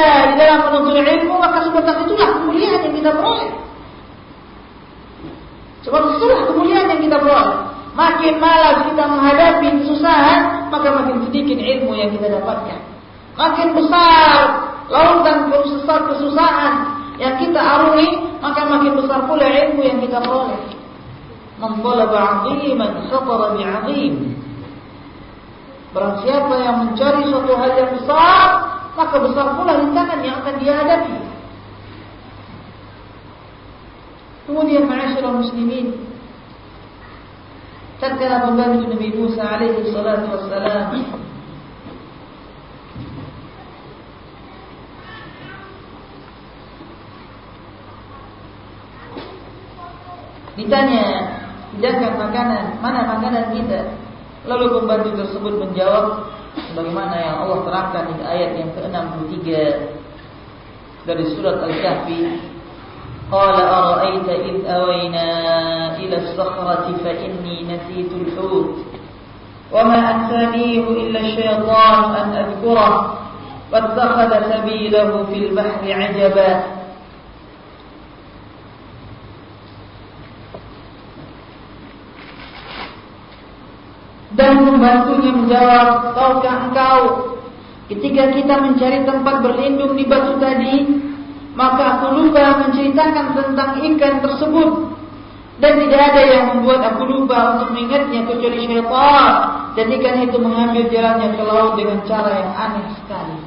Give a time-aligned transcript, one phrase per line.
[0.00, 3.50] kita di dalam menuntut ilmu, maka sebab itulah kemuliaan yang kita peroleh.
[5.84, 7.58] Sebab itulah kemuliaan yang kita peroleh.
[7.90, 10.40] Makin malas kita menghadapi kesusahan,
[10.72, 12.80] maka makin sedikit ilmu yang kita dapatkan.
[13.36, 14.36] Makin besar
[14.90, 16.74] lautan besar kesusahan
[17.20, 20.60] yang kita arungi, maka makin besar pula ilmu yang kita peroleh.
[21.60, 24.32] Man 'aziman khatara bi'azim.
[25.92, 30.74] Barang siapa yang mencari suatu hal yang besar, maka besar pula rintangan yang akan dia
[30.74, 31.16] hadapi.
[34.50, 35.94] Kemudian ma'asyiral muslimin,
[38.02, 40.90] tatkala pembantu Nabi Musa alaihi salatu wassalam
[50.58, 51.04] ditanya
[51.72, 53.80] hidangkan makanan mana makanan kita
[54.48, 56.32] Lalu pembantu tersebut menjawab
[56.70, 59.46] sebagaimana yang Allah terangkan di ayat yang ke-63
[61.06, 62.50] dari surat Al-Kahfi
[63.30, 65.28] قال أرأيت إذ أوينا
[66.02, 68.74] إلى الصخرة فإني نسيت الحوت
[69.70, 73.18] وما أنسانيه إلا الشيطان أن أذكره
[73.72, 76.79] واتخذ سبيله في البحر عجبا
[84.40, 87.00] Dan membantunya menjawab, tahukah engkau
[87.92, 90.88] ketika kita mencari tempat berlindung di batu tadi,
[91.52, 94.96] maka aku lupa menceritakan tentang ikan tersebut.
[95.60, 99.28] Dan tidak ada yang membuat aku lupa untuk mengingatnya kecuali syaitan.
[99.76, 103.38] Dan ikan itu mengambil jalannya ke laut dengan cara yang aneh sekali.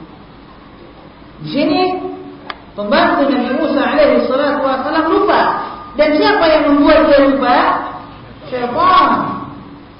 [1.41, 1.81] Di sini
[2.77, 5.41] pembantu Nabi Musa alaihi salatu wasallam lupa.
[5.97, 7.57] Dan siapa yang membuat dia lupa?
[8.45, 9.32] Syaitan.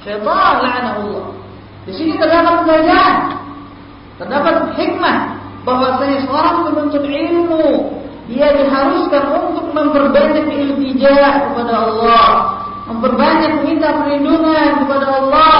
[0.04, 1.32] Syaitan la'anahullah.
[1.88, 3.16] Di sini terdapat pelajaran.
[4.20, 5.18] Terdapat hikmah
[5.64, 7.68] bahwasanya seorang menuntut ilmu
[8.32, 12.28] dia diharuskan untuk memperbanyak iltijah kepada Allah,
[12.88, 15.60] memperbanyak meminta perlindungan kepada Allah,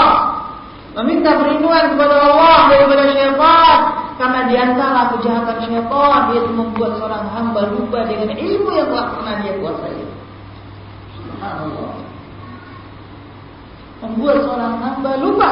[0.96, 3.76] meminta perlindungan kepada Allah daripada syaitan
[4.16, 9.34] karena di antara kejahatan syaitan dia membuat seorang hamba lupa dengan ilmu yang telah pernah
[9.44, 10.00] dia kuasai.
[11.20, 12.03] Subhanallah
[14.04, 15.50] membuat seorang hamba lupa.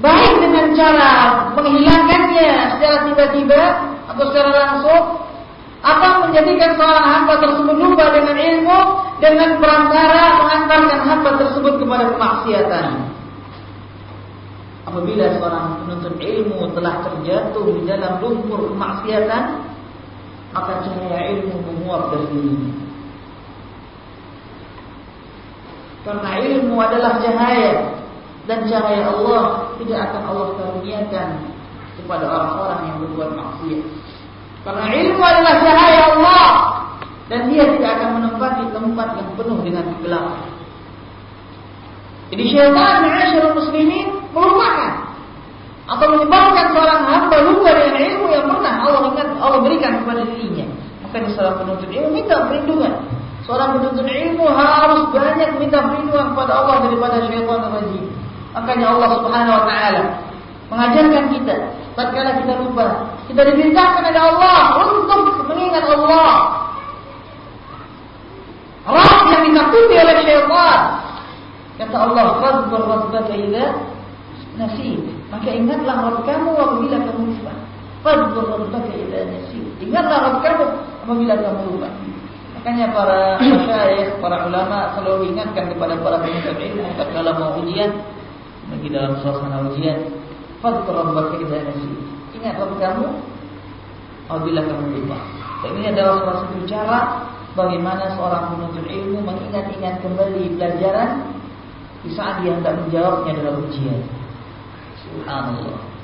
[0.00, 1.12] Baik dengan cara
[1.56, 3.62] menghilangkannya secara tiba-tiba
[4.12, 5.04] atau secara langsung,
[5.86, 8.78] atau menjadikan seorang hamba tersebut lupa dengan ilmu
[9.22, 12.86] dengan perantara mengantarkan hamba tersebut kepada kemaksiatan.
[14.86, 19.42] Apabila seorang penuntut ilmu telah terjatuh di dalam lumpur kemaksiatan,
[20.54, 22.85] maka cahaya ilmu menguap dari dirinya.
[26.06, 27.98] Karena ilmu adalah cahaya
[28.46, 31.28] dan cahaya Allah tidak akan Allah karuniakan
[31.98, 33.84] kepada orang-orang yang berbuat maksiat.
[34.62, 36.46] Karena ilmu adalah cahaya Allah
[37.26, 40.46] dan dia tidak akan menempati tempat yang penuh dengan kegelapan.
[42.30, 45.10] Jadi syaitan ma'asyarul muslimin melupakan
[45.86, 49.10] atau menyebabkan seorang hamba lupa dengan ilmu yang pernah Allah
[49.42, 50.66] Allah berikan kepada dirinya.
[51.02, 52.94] Maka di salah penuntut ilmu minta perlindungan
[53.46, 58.04] Seorang penuntut ilmu harus banyak minta perlindungan kepada Allah daripada syaitan rajim.
[58.58, 60.02] Makanya Allah Subhanahu wa taala
[60.66, 61.56] mengajarkan kita
[61.94, 66.30] tatkala kita lupa, kita diperintahkan oleh Allah untuk mengingat Allah.
[68.86, 70.80] Allah yang ditakuti oleh syaitan.
[71.78, 73.78] Kata Allah, "Fadzkur rabbaka idza
[74.58, 74.98] nasi."
[75.30, 77.54] Maka ingatlah Rabb kamu apabila kamu lupa.
[78.02, 79.62] Fadzkur rabbaka idza nasi.
[79.86, 80.64] Ingatlah Rabb kamu
[81.06, 81.90] apabila kamu lupa.
[82.66, 87.94] Makanya para masyayikh, para ulama selalu ingatkan kepada para penuntut ilmu dalam mau ujian,
[88.66, 90.10] bagi dalam suasana ujian,
[90.58, 91.94] fadkur rabbaka idza nasi.
[92.34, 93.06] Ingat Rabb kamu
[94.26, 95.18] apabila kamu lupa.
[95.62, 96.98] Dan ini adalah salah satu cara
[97.54, 101.22] bagaimana seorang penuntut ilmu mengingat-ingat kembali pelajaran
[102.02, 104.02] di saat dia hendak menjawabnya dalam ujian.
[105.06, 105.95] Subhanallah.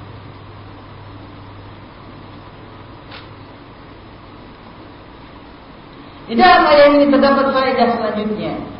[6.31, 8.73] Di dalam ayat ini terdapat faedah selanjutnya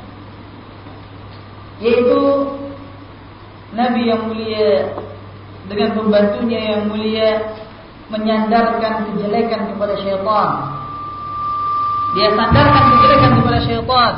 [1.83, 2.23] yaitu
[3.75, 4.95] Nabi yang mulia
[5.67, 7.59] dengan pembantunya yang mulia
[8.13, 10.49] menyandarkan kejelekan kepada syaitan.
[12.13, 14.13] Dia sandarkan kejelekan kepada syaitan.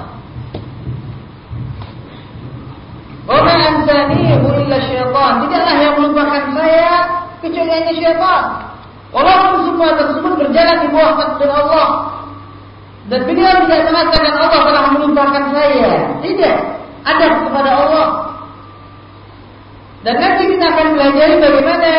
[3.24, 5.32] Wa ma ansanihu illa syaitan.
[5.46, 6.94] Tidaklah yang melupakan saya
[7.40, 8.44] kecuali syaitan.
[9.14, 12.13] Walaupun semua tersebut berjalan di bawah takdir Allah,
[13.12, 15.92] dan beliau tidak mengatakan Allah telah melupakan saya.
[16.24, 16.56] Tidak.
[17.04, 18.06] Ada kepada Allah.
[20.04, 21.92] Dan nanti kita akan belajar bagaimana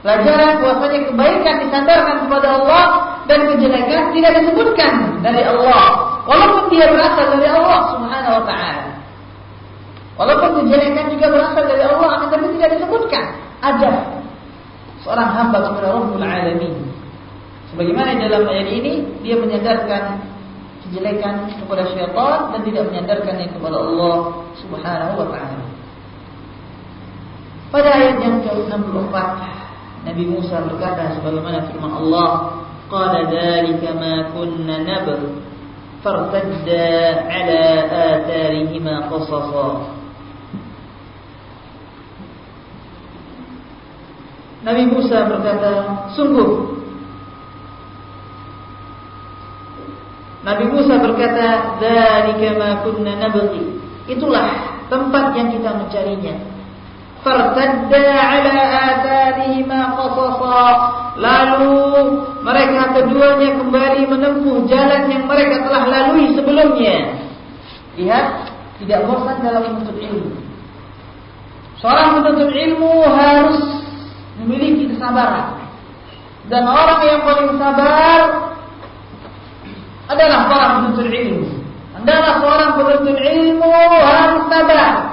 [0.00, 2.84] Pelajaran bahwasanya kebaikan disandarkan kepada Allah
[3.28, 8.96] dan kejelekan tidak disebutkan dari Allah, walaupun dia berasal dari Allah Subhanahu wa taala.
[10.16, 13.24] Walaupun kejelekan juga berasal dari Allah, akan tapi tidak disebutkan.
[13.60, 13.92] Ada
[15.04, 16.89] seorang hamba kepada Rabbul Alamin.
[17.70, 20.26] Sebagaimana dalam ayat ini, dia menyadarkan
[20.90, 24.16] kejelekan kepada syaitan dan tidak menyadarkannya kepada Allah
[24.58, 25.62] Subhanahu wa taala.
[27.70, 29.14] Pada ayat yang ke-64
[30.10, 32.28] Nabi Musa berkata sebagaimana firman Allah,
[32.90, 35.38] "Qala dzalika ma kunna nabr
[36.02, 36.90] fartadda
[37.30, 37.62] ala
[38.18, 39.94] atharihima qasasa."
[44.66, 45.72] Nabi Musa berkata,
[46.18, 46.79] "Sungguh
[50.50, 53.78] Nabi Musa berkata, "Dzalika ma kunna nabghi."
[54.10, 56.34] Itulah tempat yang kita mencarinya.
[57.22, 58.56] Fartadda ala
[58.90, 60.62] atharihima qasasa.
[61.20, 61.78] Lalu
[62.42, 67.14] mereka keduanya kembali menempuh jalan yang mereka telah lalui sebelumnya.
[67.94, 68.26] Lihat
[68.82, 70.34] tidak bosan dalam menuntut ilmu.
[71.78, 73.60] Seorang menuntut ilmu harus
[74.42, 75.60] memiliki kesabaran.
[76.50, 78.18] Dan orang yang paling sabar
[80.10, 81.46] adalah seorang penuntut ilmu
[82.00, 83.72] adalah seorang penuntut ilmu
[84.02, 85.10] harus sabar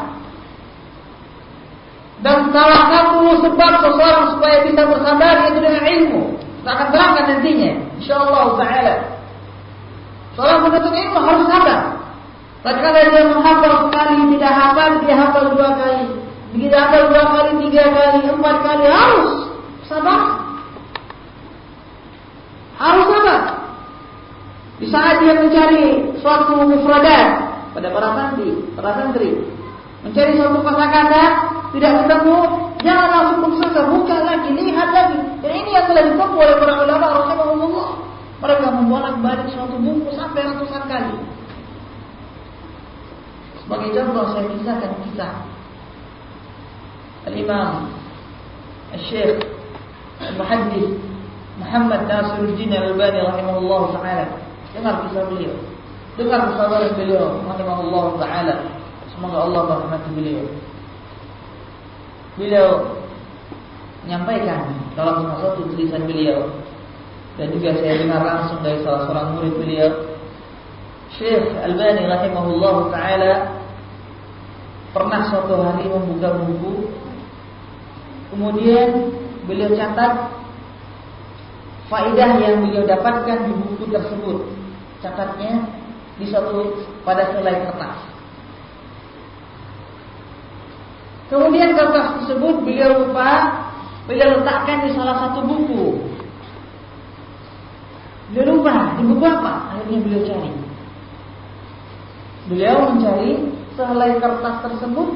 [2.25, 6.21] dan salah satu sebab seseorang supaya bisa bersabar itu dengan ilmu.
[6.41, 7.71] Kita akan terangkan nantinya.
[8.01, 8.95] InsyaAllah ta'ala.
[10.33, 11.81] Seorang penuntut ilmu harus sabar.
[12.65, 16.05] Tatkala dia menghafal sekali, tidak hafal, dia hafal dua kali.
[16.57, 19.33] Begitu hafal dua kali, tiga kali, empat kali, harus
[19.85, 20.21] sabar.
[22.81, 23.41] Harus sabar.
[24.77, 27.27] Di saat dia mencari suatu mufradat
[27.73, 29.41] pada para santri, para santri,
[30.05, 31.23] mencari suatu kata
[31.75, 32.37] tidak ketemu,
[32.79, 35.19] jangan langsung putus asa, buka lagi, lihat lagi.
[35.43, 37.89] Dan ini yang telah ditempuh oleh para ulama rahimahullah.
[38.37, 41.17] Mereka membolak-balik suatu buku sampai ratusan kali.
[43.65, 45.33] Sebagai contoh saya kisahkan kisah
[47.27, 47.91] Al-Imam
[48.95, 49.43] Al-Syekh
[50.23, 50.95] Al-Muhaddis
[51.59, 54.46] Muhammad Nasiruddin Al-Albani rahimahullah taala.
[54.77, 55.57] Dengar kisah beliau.
[56.21, 57.25] Dengar kisah beliau.
[57.49, 58.55] Rahimahullah taala.
[59.09, 60.45] Semoga Allah merahmati beliau.
[62.37, 62.69] Beliau
[64.05, 66.45] menyampaikan dalam salah satu tulisan beliau.
[67.41, 69.89] Dan juga saya dengar langsung dari salah seorang murid beliau.
[71.17, 73.33] Syekh Albani rahimahullah taala
[74.93, 76.93] pernah suatu hari membuka buku.
[78.29, 79.09] Kemudian
[79.49, 80.29] beliau catat
[81.89, 84.56] faidah yang beliau dapatkan di buku tersebut
[85.03, 85.65] catatnya
[86.17, 88.17] di satu pada selai kertas
[91.27, 93.51] Kemudian kertas tersebut beliau lupa,
[94.07, 95.99] beliau letakkan di salah satu buku.
[98.31, 99.75] Beliau lupa di buku apa?
[99.75, 100.51] Akhirnya beliau cari.
[102.47, 103.31] Beliau mencari
[103.75, 105.09] sehelai kertas tersebut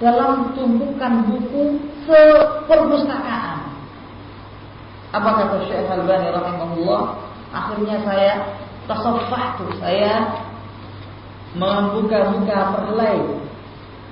[0.00, 3.76] dalam tumpukan buku seperpustakaan.
[5.12, 7.02] Apa kata Syekh Al-Bani rahimahullah?
[7.52, 8.32] Akhirnya saya
[8.86, 10.46] tuh saya
[11.56, 13.18] membuka-buka perlai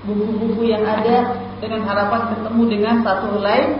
[0.04, 3.78] buku-buku yang ada dengan harapan ketemu dengan satu helai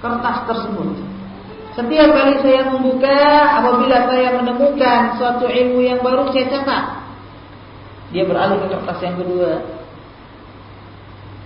[0.00, 0.90] kertas tersebut.
[1.76, 3.20] Setiap kali saya membuka,
[3.60, 6.84] apabila saya menemukan suatu ilmu yang baru, saya catat.
[8.16, 9.60] Dia beralih ke kertas yang kedua.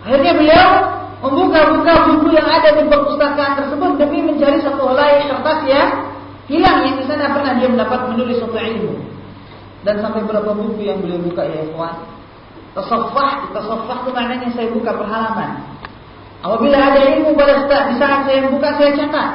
[0.06, 0.68] Akhirnya beliau
[1.20, 5.88] membuka-buka buku yang ada di perpustakaan tersebut demi mencari satu helai kertas yang
[6.50, 8.98] hilang yang di sana pernah dia mendapat menulis suatu ilmu.
[9.86, 12.04] Dan sampai berapa buku yang beliau buka ya ikhwan?
[12.76, 15.50] Tasaffah, tasaffah itu maknanya saya buka perhalaman.
[16.44, 19.30] Apabila ada ilmu pada di saat saya buka saya catat.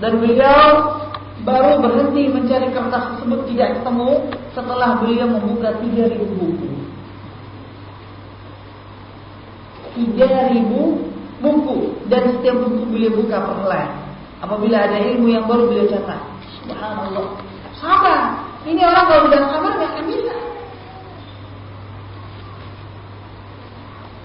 [0.00, 0.96] Dan beliau
[1.44, 6.68] baru berhenti mencari kertas tersebut tidak ketemu setelah beliau membuka 3000 buku.
[9.96, 11.78] 3000 buku
[12.08, 14.09] dan setiap buku beliau buka perlahan.
[14.40, 16.20] Apabila ada ilmu yang baru beliau catat.
[16.60, 17.36] Subhanallah.
[17.76, 18.40] Sabar.
[18.64, 20.36] Ini orang kalau sudah sabar nggak akan bisa.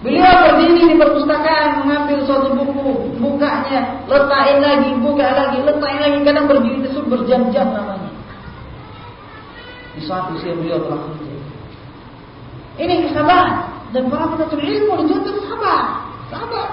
[0.05, 6.45] Beliau berdiri di perpustakaan mengambil suatu buku, bukanya, letakin lagi, buka lagi, letakin lagi, kadang
[6.45, 8.13] berdiri tersebut berjam-jam namanya.
[9.97, 11.33] Di saat usia beliau telah kerja.
[12.75, 13.53] Ini kesabaran
[13.95, 16.69] dan para penuntut ilmu dituntut sabar, sabar.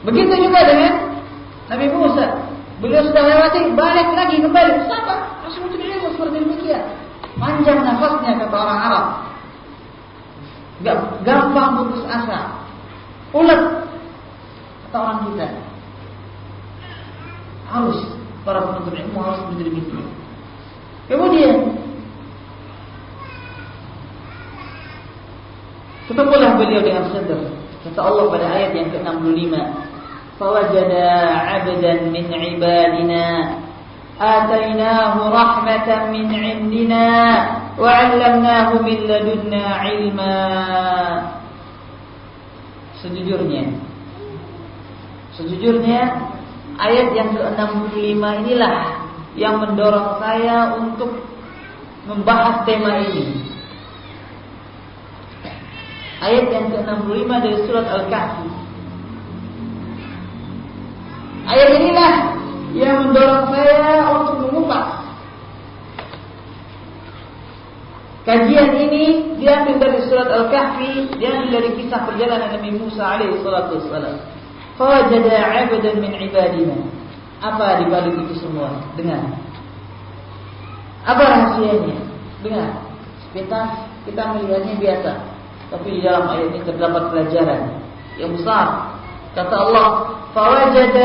[0.00, 0.94] Begitu juga dengan
[1.68, 2.26] Nabi Musa.
[2.80, 4.88] Beliau sudah lewati, balik lagi kembali.
[5.44, 6.84] Masih menuntut ilmu seperti demikian.
[7.36, 9.06] Panjang nafasnya kata orang Arab.
[11.20, 12.56] Gampang putus asa.
[13.36, 13.60] Ulet
[14.88, 15.46] kata orang kita.
[17.68, 17.98] Harus
[18.42, 20.00] para penuntut ilmu harus menjadi begitu.
[21.12, 21.76] Kemudian
[26.08, 27.40] ketemulah beliau dengan sadar.
[27.80, 29.54] Kata Allah pada ayat yang ke-65,
[30.39, 31.07] "Fawajada
[31.47, 33.25] 'abdan min 'ibadina
[34.15, 37.07] آتيناه رحمة من عندنا
[37.79, 40.35] وعلمناه من لدنا علما
[43.03, 43.63] Sejujurnya
[45.35, 46.01] Sejujurnya
[46.79, 48.77] Ayat yang ke-65 inilah
[49.35, 51.21] Yang mendorong saya untuk
[52.07, 53.45] Membahas tema ini
[56.23, 58.58] Ayat yang ke-65 dari surat Al-Kahfi
[61.50, 62.12] Ayat inilah
[62.78, 65.00] yang mendorong saya untuk mengupas
[68.20, 74.22] Kajian ini diambil dari surat Al-Kahfi, diambil dari kisah perjalanan Nabi Musa alaihi salatu wassalam.
[74.76, 76.78] Fawajada 'abdan min ibadina.
[77.40, 78.76] Apa di balik itu semua?
[78.94, 79.24] Dengar.
[81.08, 81.96] Apa rahasianya?
[82.44, 82.70] Dengar.
[83.24, 85.12] Sepintas kita melihatnya biasa,
[85.72, 87.82] tapi di dalam ayat ini terdapat pelajaran
[88.20, 88.94] yang besar.
[89.32, 90.97] Kata Allah, فوجد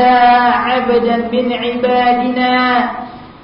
[0.67, 2.53] عبدا من عبادنا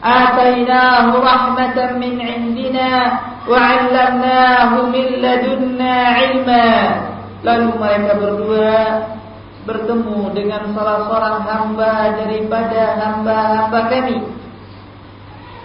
[0.04, 2.90] آتيناه رحمة من عندنا
[3.50, 6.70] وعلمناه من لدنا علما
[7.38, 8.74] Lalu mereka berdua
[9.70, 14.18] bertemu dengan salah seorang hamba daripada hamba-hamba kami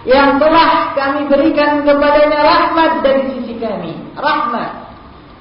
[0.03, 3.95] yang telah kami berikan kepadanya rahmat dari sisi kami.
[4.19, 4.71] Rahmat.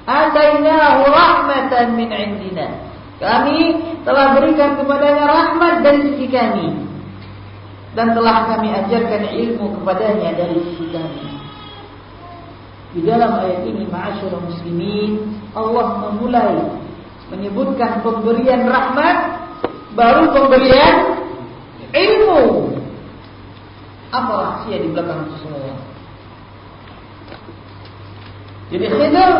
[0.06, 2.70] Atainahu rahmatan min indina.
[3.17, 3.59] Kami
[4.05, 6.69] telah berikan kepadanya rahmat dari sisi kami
[7.97, 11.25] dan telah kami ajarkan ilmu kepadanya dari sisi kami.
[12.93, 16.55] Di dalam ayat ini, ma'asyurah muslimin, Allah memulai
[17.33, 19.17] menyebutkan pemberian rahmat,
[19.97, 21.25] baru pemberian
[21.89, 22.73] ilmu.
[24.13, 25.75] Apa rahasia di belakang itu semua?
[28.71, 29.31] Jadi Khidir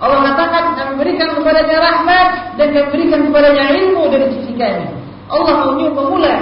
[0.00, 4.88] Allah katakan kami berikan kepadanya rahmat dan kami berikan kepadanya ilmu dari sisi kami.
[5.28, 6.40] Allah memulai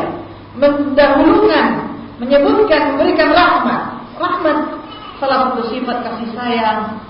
[0.55, 1.67] mendahulukan,
[2.23, 3.83] menyebutkan, memberikan rahmat.
[4.15, 4.57] Rahmat
[5.19, 7.03] salah satu sifat kasih sayang,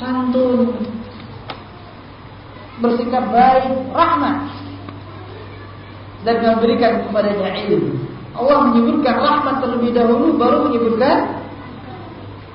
[0.00, 0.80] santun,
[2.80, 4.48] bersikap baik, rahmat.
[6.24, 8.00] Dan memberikan kepadanya ilmu.
[8.32, 11.36] Allah menyebutkan rahmat terlebih dahulu, baru menyebutkan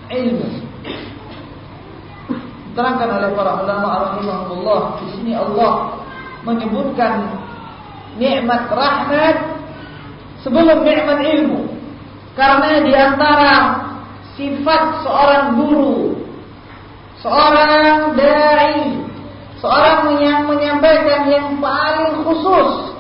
[0.10, 0.67] ilmu
[2.78, 5.98] diterangkan oleh para ulama rahimahullah di sini Allah
[6.46, 7.26] menyebutkan
[8.22, 9.58] nikmat rahmat
[10.46, 11.74] sebelum nikmat ilmu.
[12.38, 13.54] Karena di antara
[14.38, 16.22] sifat seorang guru
[17.18, 18.94] seorang dai
[19.58, 22.94] seorang yang menyampaikan yang paling khusus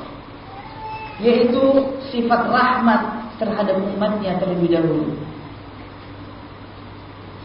[1.21, 5.13] yaitu sifat rahmat terhadap umatnya terlebih dahulu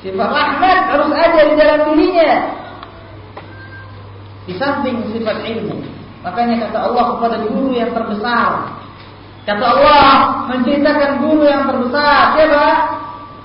[0.02, 2.32] Sifat rahmat harus ada di dalam dirinya.
[4.50, 5.78] Di samping sifat ilmu.
[6.26, 8.50] Makanya kata Allah kepada guru yang terbesar.
[9.46, 10.10] Kata Allah
[10.50, 12.34] menceritakan guru yang terbesar.
[12.34, 12.66] Siapa?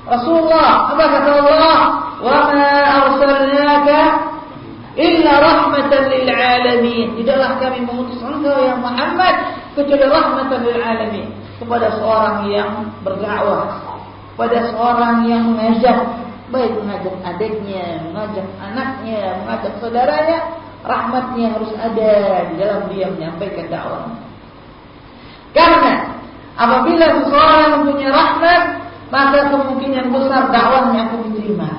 [0.10, 0.98] Rasulullah.
[0.98, 1.80] Apa kata Allah?
[2.18, 2.66] Wa ma
[3.06, 4.00] arsalnaka
[4.98, 7.08] illa rahmatan lil alamin.
[7.22, 11.28] Tidaklah kami mengutus engkau yang Muhammad kecuali rahmatan lil alamin
[11.62, 12.70] kepada seorang yang
[13.06, 13.78] berdakwah,
[14.34, 20.40] kepada seorang yang mengajak baik mengajak adiknya, mengajak anaknya, mengajak saudaranya,
[20.88, 22.14] rahmatnya harus ada
[22.48, 24.08] di dalam dia menyampaikan dakwah.
[25.52, 26.24] Karena
[26.56, 28.62] apabila seseorang mempunyai rahmat,
[29.12, 31.72] maka kemungkinan besar dakwahnya akan diterima.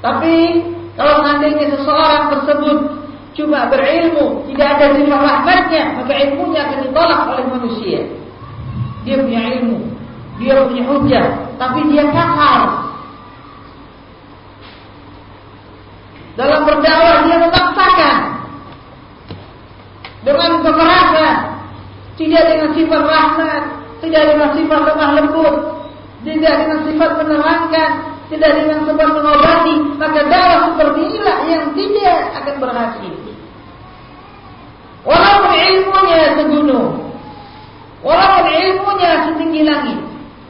[0.00, 0.36] Tapi
[0.96, 2.78] kalau seandainya seseorang tersebut
[3.32, 8.00] cuma berilmu, tidak ada sifat rahmatnya, maka ilmunya akan ditolak oleh manusia.
[9.02, 9.78] Dia punya ilmu,
[10.36, 11.26] dia punya hujah,
[11.56, 12.91] tapi dia kasar,
[16.32, 18.18] Dalam berdakwah dia memaksakan.
[20.22, 21.34] Dengan kekerasan,
[22.14, 23.62] tidak dengan sifat rahmat,
[24.00, 25.56] tidak dengan sifat lemah lembut,
[26.22, 27.90] tidak dengan sifat menerangkan,
[28.30, 33.14] tidak dengan sifat mengobati, maka dakwah seperti inilah yang tidak akan berhasil.
[35.02, 36.88] Walaupun ilmunya segunung,
[38.06, 39.98] walaupun ilmunya setinggi langit,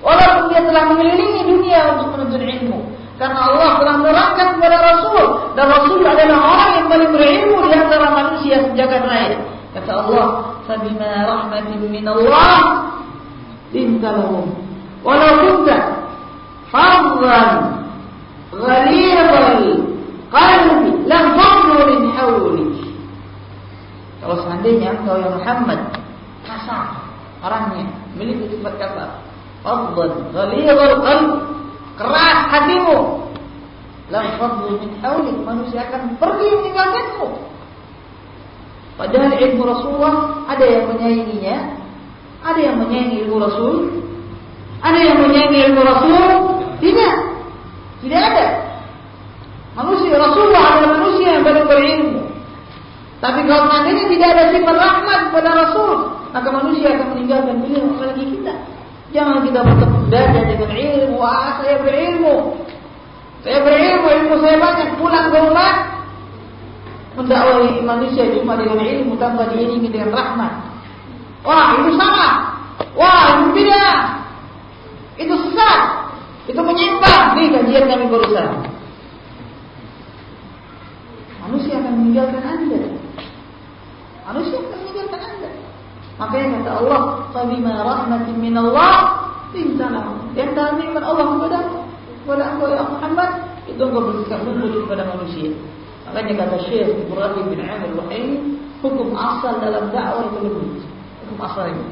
[0.04, 5.66] walaupun dia telah mengelilingi dunia untuk menuntut ilmu, Karena Allah telah menerangkan kepada Rasul dan
[5.68, 9.36] Rasul adalah orang yang paling berilmu di antara manusia sejak lahir.
[9.76, 10.26] Kata Allah,
[10.64, 12.88] "Sabima rahmatin min Allah
[13.72, 14.48] lintalahum.
[15.04, 15.76] Walau kunta
[16.72, 17.48] fadhlan
[18.52, 19.80] ghalidhal
[20.32, 22.76] qalbi lam fadlu min hawlik."
[24.24, 25.80] Kalau seandainya engkau yang Muhammad
[26.48, 26.96] kasar
[27.44, 29.20] orangnya, memiliki sifat kasar,
[29.60, 31.51] fadlan, ghalidhal qalbi
[31.96, 32.98] keras hatimu,
[34.12, 37.28] lam fadlu min manusia akan pergi meninggalkanmu.
[38.96, 41.56] Padahal ilmu Rasulullah ada yang menyayanginya,
[42.44, 43.74] ada yang menyayangi ilmu Rasul,
[44.84, 46.30] ada yang menyayangi ilmu Rasul,
[46.84, 47.14] tidak,
[48.04, 48.46] tidak ada.
[49.72, 52.22] Manusia Rasulullah adalah manusia yang baru berilmu.
[53.22, 55.92] Tapi kalau seandainya tidak ada sifat rahmat pada Rasul,
[56.34, 58.54] maka manusia akan meninggalkan beliau apalagi kita.
[59.12, 61.20] Jangan kita bertepuk dada dengan ilmu.
[61.20, 62.56] Wah, saya berilmu.
[63.44, 64.88] Saya berilmu, ilmu saya banyak.
[64.96, 65.72] Pulang ke rumah,
[67.20, 70.52] mendakwai manusia cuma dengan ilmu tanpa diiringi dengan rahmat.
[71.44, 72.32] Wah, itu salah.
[72.96, 73.96] Wah, itu tidak.
[75.20, 75.80] Itu sesat.
[76.48, 77.36] Itu menyimpang.
[77.36, 78.54] Nih kajian kami berusaha.
[81.44, 82.80] Manusia akan meninggalkan Anda.
[84.24, 85.50] Manusia akan meninggalkan Anda.
[86.26, 87.00] Makanya kata Allah,
[87.34, 91.58] "Fabima rahmatin min Allah lahum." Yang dalam nikmat Allah kepada
[92.22, 93.30] kepada engkau ya Muhammad,
[93.66, 95.50] itu engkau bersikap lembut kepada manusia.
[96.06, 98.38] Makanya kata Syekh Ibrahim bin Amir Wahai,
[98.84, 100.82] hukum asal dalam dakwah itu lembut.
[101.26, 101.86] Hukum asal ini.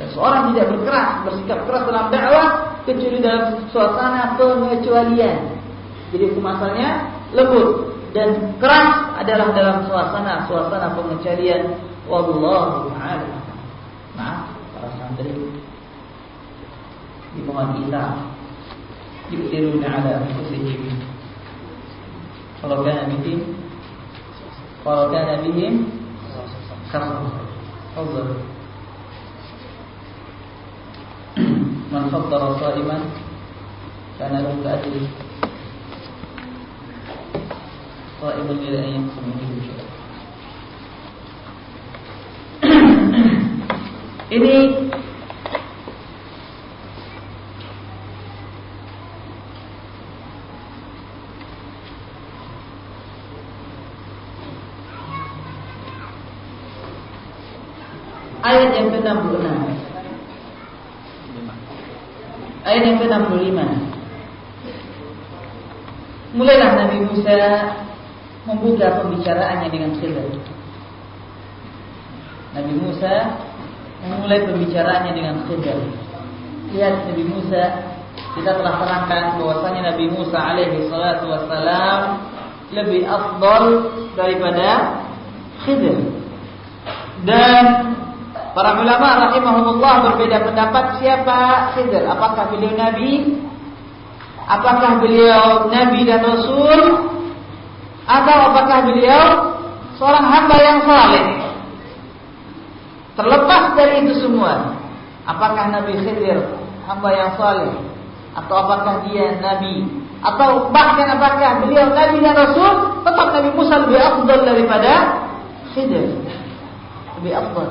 [0.00, 2.46] Dan seorang tidak berkeras, bersikap keras dalam dakwah
[2.86, 5.38] kecuali dalam suasana pengecualian.
[6.12, 6.88] Jadi hukum asalnya
[7.32, 13.40] lembut dan keras adalah dalam suasana suasana pengecualian wallahu taala.
[14.12, 15.32] Nah, para santri
[17.36, 18.04] hitungan kita.
[19.32, 21.00] Yukiruna ala anfusihim.
[22.60, 23.40] Kalau kana bihim
[24.82, 25.86] kalau kana bihim
[26.90, 27.26] kamu.
[31.92, 33.02] Man faddara sa'iman
[34.16, 35.04] kana lahu ajri
[38.16, 39.04] sa'imun ila ayyin
[44.36, 44.56] ini
[59.02, 59.46] ke-66.
[62.62, 63.58] Ayat yang ke-65.
[66.32, 67.38] Mulailah Nabi Musa
[68.46, 70.30] membuka pembicaraannya dengan Khidir.
[72.54, 73.14] Nabi Musa
[74.06, 75.78] memulai pembicaraannya dengan Khidir.
[76.72, 77.62] Lihat Nabi Musa,
[78.38, 82.00] kita telah terangkan bahwasanya Nabi Musa alaihi salatu wassalam
[82.72, 83.64] lebih afdal
[84.16, 85.02] daripada
[85.66, 86.00] Khidir.
[87.22, 87.91] Dan
[88.52, 92.04] para ulama rahimahumullah berbeda pendapat siapa Khidir.
[92.04, 93.40] Apakah beliau nabi?
[94.44, 96.80] Apakah beliau nabi dan rasul
[98.02, 99.24] atau apakah beliau
[99.96, 101.26] seorang hamba yang saleh?
[103.12, 104.72] Terlepas dari itu semua,
[105.28, 106.40] apakah Nabi Khidir
[106.88, 107.72] hamba yang saleh
[108.32, 109.84] atau apakah dia nabi
[110.24, 114.92] atau bahkan apakah beliau nabi dan rasul, tetap Nabi Musa lebih afdal daripada
[115.76, 116.14] Khidir.
[117.20, 117.68] Lebih afdal.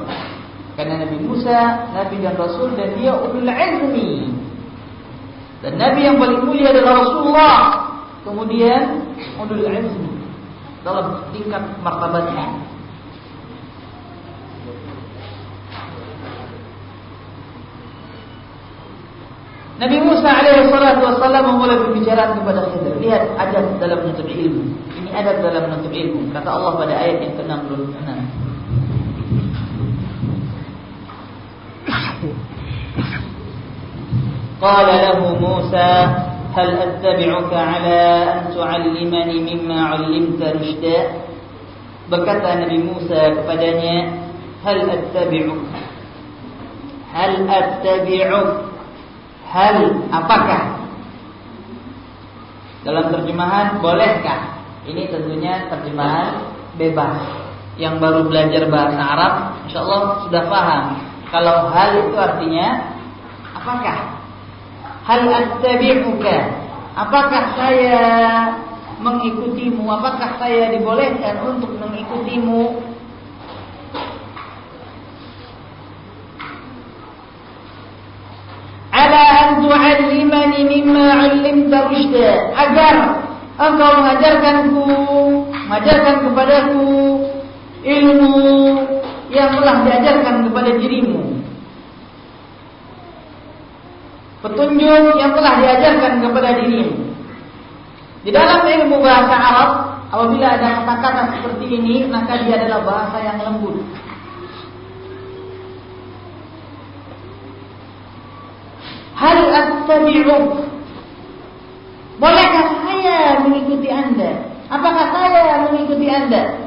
[0.79, 4.31] Karena Nabi Musa nabi dan rasul dan dia ulul ilmi.
[5.61, 7.59] Dan nabi yang paling mulia adalah Rasulullah.
[8.23, 8.81] Kemudian
[9.37, 10.09] ulul ilmi
[10.81, 12.71] dalam tingkat martabatnya.
[19.81, 23.01] Nabi Musa alaihi salatu wasallam memulai pembicaraan kepada Khidir.
[23.01, 24.77] Lihat adab dalam menuntut ilmu.
[24.93, 26.29] Ini adab dalam menuntut ilmu.
[26.37, 28.50] Kata Allah pada ayat yang ke-66.
[34.60, 38.00] Qala lahu Musa هل أتبعك على
[38.32, 40.98] أن تعلمني مما علمت رشدا
[42.06, 44.14] berkata Nabi Musa kepadanya
[44.62, 45.58] hal attabi'uk
[47.12, 48.48] hal attabi'uk
[49.50, 49.76] hal
[50.14, 50.86] apakah
[52.86, 56.46] dalam terjemahan bolehkah ini tentunya terjemahan
[56.78, 57.18] bebas
[57.74, 59.34] yang baru belajar bahasa Arab
[59.66, 60.84] insyaallah sudah paham
[61.26, 62.94] kalau hal itu artinya
[63.50, 64.19] apakah
[65.01, 66.37] Hal attabi'uka?
[66.93, 67.99] Apakah saya
[69.01, 69.81] mengikutimu?
[69.89, 72.85] Apakah saya dibolehkan untuk mengikutimu?
[78.91, 82.95] Ala an tu'allimani mimma 'allimta rushda agar
[83.57, 84.85] engkau mengajarkanku,
[85.65, 86.85] mengajarkan kepadaku
[87.81, 88.35] ilmu
[89.33, 91.40] yang telah diajarkan kepada dirimu
[94.41, 96.89] petunjuk yang telah diajarkan kepada diri
[98.21, 99.69] Di dalam ilmu bahasa Arab,
[100.13, 103.81] apabila ada kata-kata seperti ini, maka dia adalah bahasa yang lembut.
[109.17, 110.45] Hal attabi'uk?
[112.21, 114.53] Bolehkah saya mengikuti Anda?
[114.69, 116.61] Apakah saya mengikuti Anda?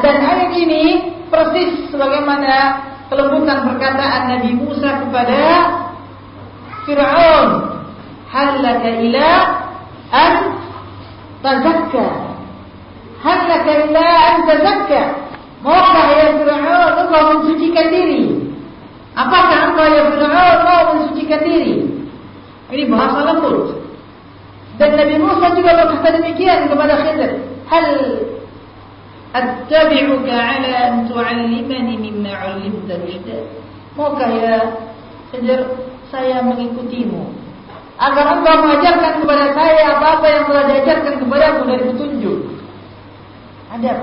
[0.00, 2.80] Dan ayat ini persis sebagaimana
[3.12, 5.40] kelembutan perkataan Nabi Musa kepada
[6.86, 7.50] Fir'aun.
[8.30, 9.30] Hal laka ila
[10.14, 10.34] an
[11.42, 12.06] tazakka.
[13.20, 15.02] Hal laka ila an tazakka.
[15.66, 18.22] Maukah ya Fir'aun engkau mensucikan diri?
[19.18, 21.90] Apakah engkau ya Fir'aun mau mensucikan diri?
[22.70, 23.82] Ini bahasa lembut.
[24.78, 27.32] Dan Nabi Musa juga berkata demikian kepada Khidir.
[27.66, 27.86] Hal
[29.34, 33.42] attabi'uka ala an tu'allimani mimma 'allimta rushda?
[33.96, 34.54] Maukah ya
[35.32, 35.64] Khidir
[36.10, 37.46] saya mengikutimu
[37.96, 42.38] agar engkau mengajarkan kepada saya apa-apa yang telah diajarkan kepadamu dari petunjuk.
[43.72, 43.94] Ada.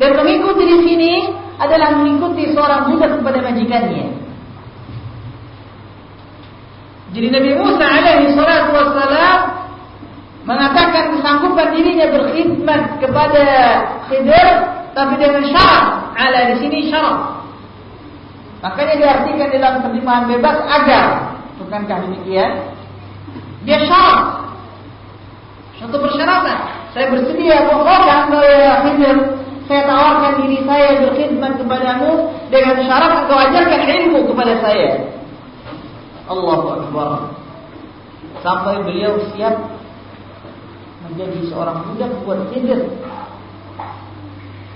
[0.00, 1.12] Dan mengikuti di sini
[1.60, 4.06] adalah mengikuti seorang budak kepada majikannya.
[7.10, 9.38] Jadi Nabi Musa alaihi salatu wassalam
[10.48, 13.44] mengatakan kesanggupan dirinya berkhidmat kepada
[14.08, 14.48] Khidir
[14.96, 15.84] tapi dengan syarat.
[16.16, 17.39] Ala di sini syarat.
[18.60, 21.06] Makanya diartikan dalam terjemahan bebas agar.
[21.60, 22.76] Bukankah demikian?
[23.64, 24.52] Dia syarat.
[25.80, 26.58] Satu persyaratan.
[26.92, 29.16] Saya bersedia pokoknya engkau ya Khidir
[29.70, 35.14] saya tawarkan diri saya berkhidmat kepadamu dengan syarat engkau ajarkan ilmu kepada saya.
[36.26, 37.38] Allahu Akbar.
[38.42, 39.54] Sampai beliau siap
[41.06, 42.82] menjadi seorang budak buat hidup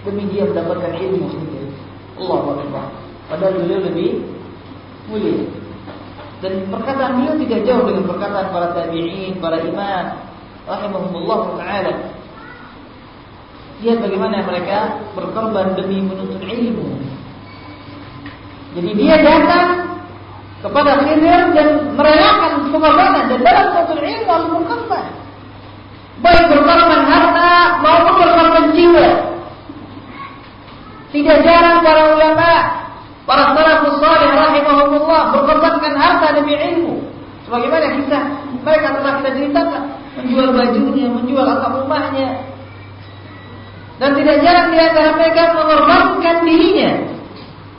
[0.07, 1.75] demi dia mendapatkan ilmu sendiri.
[2.23, 2.87] Allahu Akbar.
[3.29, 4.11] Padahal beliau lebih
[5.09, 5.49] mulia.
[6.45, 10.07] Dan perkataan beliau tidak jauh dengan perkataan para tabi'in, para imam
[10.69, 11.95] rahimahumullah taala.
[13.81, 17.01] Lihat bagaimana mereka berkorban demi menuntut ilmu.
[18.75, 19.95] Jadi dia datang
[20.65, 25.05] kepada Khidir dan merelakan pengorbanan dan dalam satu ilmu harus berkorban.
[26.25, 27.53] Baik berkorban harta
[27.85, 29.09] maupun berkorban jiwa.
[31.15, 32.51] Tidak jarang para ulama,
[33.25, 37.05] para salafus salih rahimahumullah berkorbankan harta demi ilmu.
[37.45, 38.19] Sebagaimana kita
[38.65, 39.83] mereka telah kita ceritakan
[40.17, 42.29] menjual bajunya, menjual akar rumahnya.
[44.01, 46.91] Dan tidak jarang di antara mereka mengorbankan dirinya.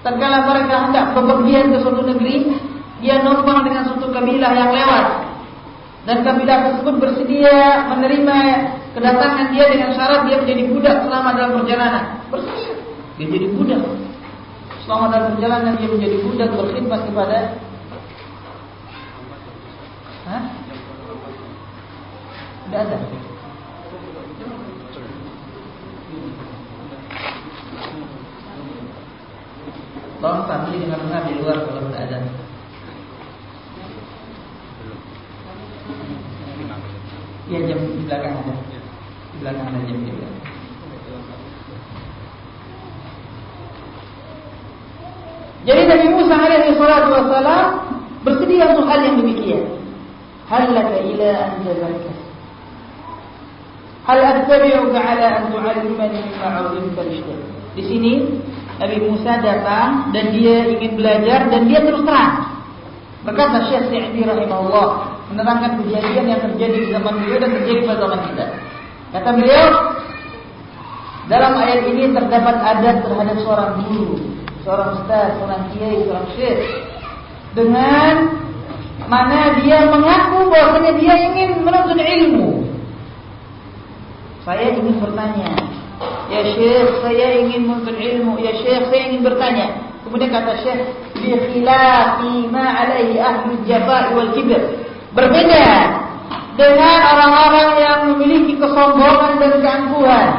[0.05, 2.55] Tatkala mereka hendak bepergian ke suatu negeri,
[3.01, 5.05] dia numpang dengan suatu kabilah yang lewat
[6.05, 8.37] dan kabilah tersebut bersedia menerima
[8.93, 12.03] kedatangan dia dengan syarat dia menjadi budak selama dalam perjalanan.
[12.29, 12.73] Bersedia.
[13.17, 13.81] Dia jadi budak.
[14.85, 17.39] Selama dalam perjalanan dia menjadi budak berkhidmat kepada
[20.25, 20.43] Hah?
[22.65, 22.97] Tidak ada.
[30.17, 32.17] Tolong tampil dengan benar di luar kalau tidak ada.
[37.45, 38.53] Iya jam di belakang ada.
[39.29, 40.44] Di belakang ada jam juga.
[45.65, 47.65] Jadi Nabi Musa alaihi salatu wassalam
[48.21, 49.65] bersedia untuk hal yang demikian.
[50.45, 52.13] Hal laka ila an tazakka.
[54.05, 57.01] Hal attabi'uka ala an tu'allimani mimma 'allamta.
[57.73, 58.13] Di sini
[58.77, 62.55] Nabi Musa datang dan dia ingin belajar dan dia terus terang.
[63.25, 64.87] Berkata Syekh Sa'di rahimahullah,
[65.33, 68.45] menerangkan kejadian yang terjadi di zaman beliau dan terjadi pada zaman kita.
[69.17, 69.65] Kata beliau,
[71.25, 74.21] dalam ayat ini terdapat adat terhadap seorang guru,
[74.65, 76.61] seorang ustaz, seorang kiai, seorang syekh
[77.53, 78.13] dengan
[79.05, 82.65] mana dia mengaku bahwasanya dia ingin menuntut ilmu.
[84.41, 85.53] Saya ingin bertanya,
[86.33, 89.67] ya syekh, saya ingin menuntut ilmu, ya syekh, saya ingin bertanya.
[90.01, 90.81] Kemudian kata syekh,
[91.13, 94.81] bi khilafi ma alaihi ahli jafa'i wal kibr.
[95.13, 95.69] Berbeda
[96.57, 100.29] dengan orang-orang yang memiliki kesombongan dan keangkuhan.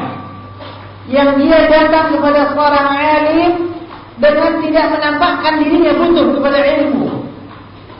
[1.06, 3.75] Yang dia datang kepada seorang alim
[4.16, 7.06] dengan tidak menampakkan dirinya butuh kepada ilmu.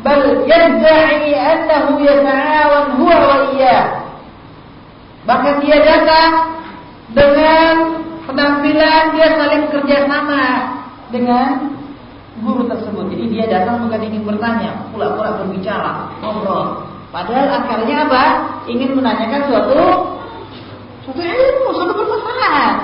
[0.01, 4.07] Bal yadda'i annahu yata'awan huwa wa iya.
[5.27, 6.33] Bahkan dia datang
[7.11, 7.75] dengan
[8.25, 10.45] penampilan dia saling kerjasama
[11.11, 11.75] dengan
[12.41, 13.11] guru tersebut.
[13.13, 16.87] Jadi dia datang bukan ingin bertanya, pula-pula berbicara, ngobrol.
[17.11, 18.25] Padahal akarnya apa?
[18.69, 19.81] Ingin menanyakan suatu
[21.07, 22.75] suatu ilmu, suatu permasalahan.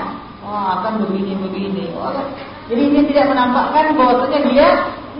[0.43, 1.93] Oh, akan begini-begini.
[1.95, 2.11] Oh,
[2.73, 4.67] jadi dia tidak menampakkan bahwasanya dia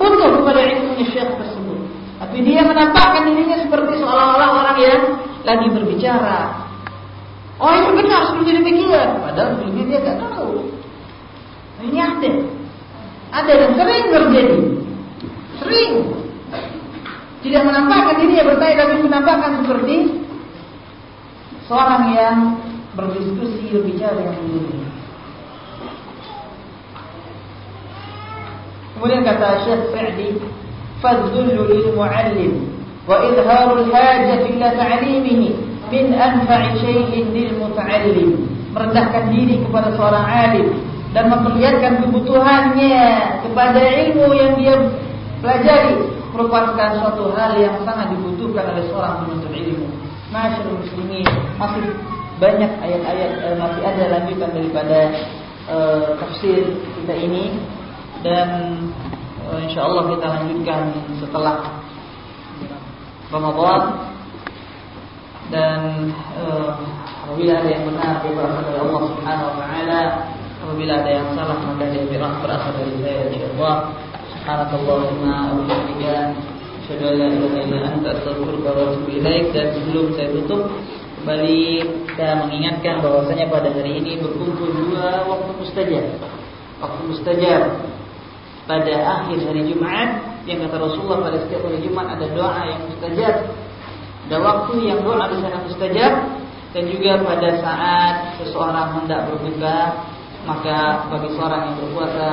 [0.01, 1.79] butuh kepada ilmunya syekh tersebut.
[2.17, 5.01] Tapi dia menampakkan dirinya seperti seolah-olah orang yang
[5.45, 6.65] lagi berbicara.
[7.61, 9.21] Oh ini benar seperti demikian.
[9.21, 10.65] Padahal sebelumnya dia tidak tahu.
[11.85, 12.31] Ini ada.
[13.37, 14.59] Ada dan sering terjadi.
[15.61, 15.91] Sering.
[17.45, 19.95] Tidak menampakkan dirinya bertanya tapi menampakkan seperti
[21.69, 22.37] seorang yang
[22.97, 24.92] berdiskusi berbicara dengan gurunya.
[29.03, 30.39] Kemudian kata Syekh Sa'di,
[31.03, 32.71] "Fadzullu lil mu'allim
[33.03, 35.51] wa idharul hajati ila ta'limihi
[35.91, 43.03] min anfa'i syai'in lil muta'allim." Merendahkan diri kepada seorang alim dan memperlihatkan kebutuhannya
[43.43, 44.79] kepada ilmu yang dia
[45.43, 45.99] pelajari
[46.31, 49.87] merupakan suatu hal yang sangat dibutuhkan oleh seorang penuntut ilmu.
[50.31, 51.27] Masyaallah muslimin,
[51.59, 51.91] masih
[52.39, 54.99] banyak ayat-ayat eh, masih ada lanjutan daripada
[55.67, 56.71] eh, tafsir
[57.03, 57.51] kita ini
[58.23, 58.47] dan
[59.51, 60.81] eh, insyaallah kita lanjutkan
[61.19, 61.83] setelah
[63.27, 63.81] Ramadan.
[65.51, 65.79] Dan
[66.39, 66.71] eh,
[67.27, 70.01] apabila ada yang benar berasal dari Allah Subhanahu wa taala.
[70.63, 73.75] Apabila ada yang salah maka dia berasal dari saya insyaallah.
[74.31, 76.15] Subhanakallahumma wa bihamdika
[76.87, 79.11] asyhadu an la ilaha illa anta astaghfiruka wa atubu
[79.51, 80.61] dan sebelum saya tutup
[81.19, 81.63] kembali
[82.11, 86.05] kita mengingatkan bahwasanya pada hari ini berkumpul dua waktu mustajab.
[86.79, 87.61] Waktu mustajab
[88.63, 90.09] pada akhir hari Jumat
[90.47, 93.35] yang kata Rasulullah pada setiap hari Jumat ada doa yang mustajab.
[94.23, 96.13] Ada waktu yang doa di sana mustajab
[96.71, 99.77] dan juga pada saat seseorang hendak berbuka
[100.43, 102.27] maka bagi seorang yang berpuasa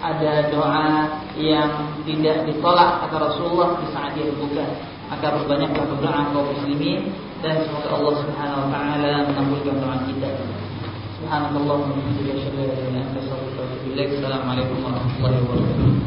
[0.00, 0.88] ada doa
[1.36, 4.64] yang tidak ditolak kata Rasulullah di saat dia berbuka.
[5.10, 7.12] Maka berbanyaklah berdoa kaum muslimin
[7.44, 10.30] dan semoga Allah Subhanahu wa taala mengabulkan doa kita
[11.30, 12.42] Subhanallah wa bihamdihi.
[14.18, 15.99] Assalamualaikum warahmatullahi wabarakatuh.